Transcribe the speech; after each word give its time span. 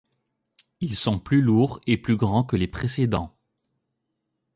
Ils 0.79 0.95
sont 0.95 1.19
plus 1.19 1.43
lourds 1.43 1.79
et 1.85 1.95
plus 1.95 2.15
grands 2.15 2.43
que 2.43 2.55
les 2.55 2.67
précédents. 2.67 3.37